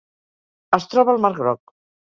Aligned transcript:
Es 0.79 0.89
troba 0.95 1.15
al 1.15 1.23
mar 1.27 1.33
Groc. 1.39 1.79